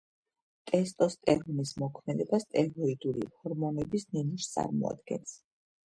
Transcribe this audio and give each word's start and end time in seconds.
ტესტოსტერონის 0.71 1.75
მოქმედება 1.85 2.41
სტეროიდული 2.47 3.31
ჰორმონების 3.37 4.11
ნიმუშს 4.15 4.53
წარმოადგენს. 4.59 5.43